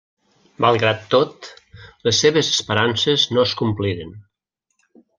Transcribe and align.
Malgrat 0.63 1.03
tot, 1.11 1.51
les 2.09 2.23
seves 2.25 2.51
esperances 2.57 3.29
no 3.37 3.47
es 3.49 3.57
compliren. 3.63 4.21